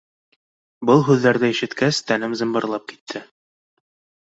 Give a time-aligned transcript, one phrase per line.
[0.91, 3.27] Был һүҙҙәрҙе ишеткәс, тәнем зымбырлап китте.